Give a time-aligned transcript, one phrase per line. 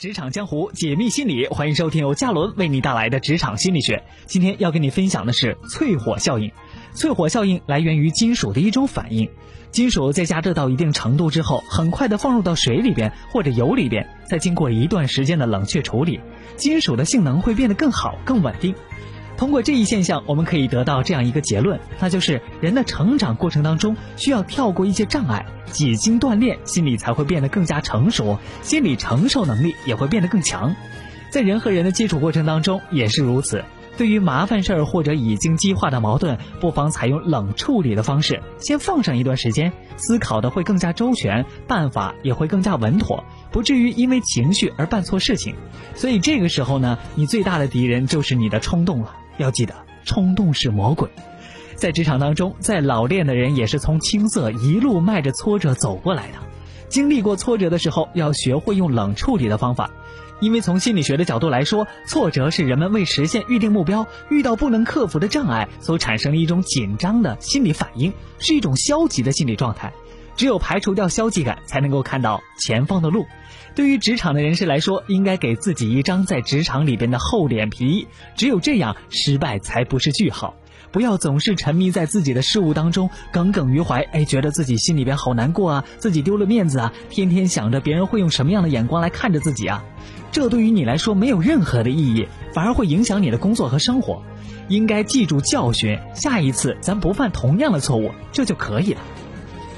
[0.00, 4.02] 职场江湖解密心理，欢迎收听由嘉伦为你带来的职场心理学。
[4.24, 6.50] 今天要跟你分享的是淬火效应。
[6.94, 9.28] 淬火效应来源于金属的一种反应，
[9.70, 16.18] 金属在加热到一定程度之后，很快的放入到水里边或者油里边，再经过一段时间的冷却处理，
[16.56, 18.74] 金属的性能会变得更好、更稳定。
[19.40, 30.76] 通过这一现象，我们可以得到这样一个结论，那就是人的成长过程当中需要跳过一些障碍，几经锻炼，心理才会变得更加成熟，心理承受能力也会变得更强。
[31.30, 33.64] 在人和人的接触过程当中也是如此。
[33.96, 45.54] 对于麻烦事儿或者已经激化的矛盾，不妨采用冷处理的方式，先放上一段时间，思考的会更加周全，办法也会更加稳妥，不至于因为情绪而办错事情。
[45.94, 49.16] 所以这个时候呢，你最大的敌人就是你的冲动了。
[49.40, 51.08] 要记得，冲动是魔鬼。
[51.74, 56.34] 在职场当中，再老练的人也是从青涩一路迈着挫折走过来的。
[56.88, 59.90] 经历过挫折的时候，要学会用冷处理的方法，
[60.40, 69.92] 因为从心理学的角度来说，挫折是人们为实现预定目标遇到不能克服的障碍所产生的一种紧张的心理反应，是一种消极的心理状态。
[70.36, 73.26] 只有排除掉消极感，才能够看到前方的路。
[73.74, 80.54] 对于职场的人士来说，应该给自己一张在职场里边的厚脸皮，只有这样，失败才不是句号。
[80.92, 89.84] 不要总是沉迷在自己的事物当中，耿耿于怀，哎，觉得自己心里边好难过啊，自己丢了面子啊，天天想着别人会用什么样的眼光来看着自己啊，
[90.32, 94.20] 这对于你来说没有任何的意义，反而会影响你的工作和生活。
[94.66, 99.00] 应该记住教训，下一次咱不犯同样的错误，这就可以了。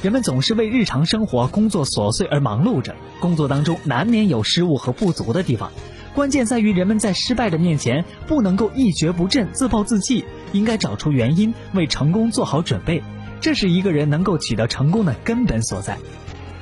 [0.00, 5.72] 人们总是为日常生活、工作琐碎而忙碌着，工作当中难免有失误和不足的地方。
[6.14, 13.02] 关键在于人们在失败的面前不能够一蹶不振、自暴自弃，应该找出原因，为成功做好准备。
[13.40, 15.98] 这是一个人能够取得成功的根本所在。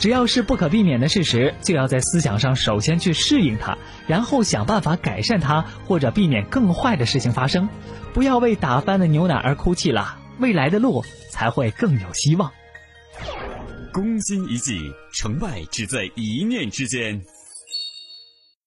[0.00, 7.68] 只要是不可避免的事实，就要在思想上首先去适应它，然后想办法改善它，或者避免更坏的事情发生。
[8.12, 12.50] 不要为打翻的牛奶而哭泣了，未来的路才会更有希望。
[13.92, 17.20] 攻心一计，成败只在一念之间。